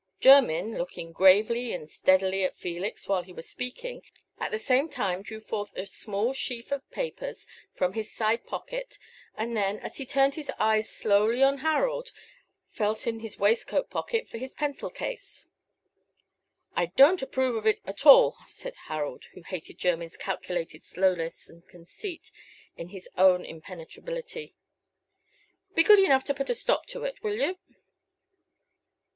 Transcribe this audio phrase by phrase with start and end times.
[0.19, 4.01] Jermyn, looking gravely and steadily at Felix while he was speaking,
[4.39, 8.97] at the same time drew forth a small sheaf of papers from his side pocket,
[9.37, 12.11] and then, as he turned his eyes slowly on Harold,
[12.71, 15.45] felt in his waistcoat pocket for his pencil case.
[16.75, 21.67] "I don't approve of it at all," said Harold, who hated Jermyn's calculated slowness and
[21.67, 22.31] conceit
[22.75, 24.55] in his own impenetrability.
[25.75, 27.59] "Be good enough to put a stop to it, will you?"